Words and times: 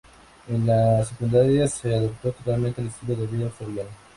En 0.47 0.65
la 0.65 1.05
secundaría, 1.05 1.67
se 1.67 1.93
adaptó 1.95 2.31
totalmente 2.31 2.81
al 2.81 2.87
estilo 2.87 3.15
de 3.17 3.27
vida 3.27 3.45
Australiano. 3.45 3.89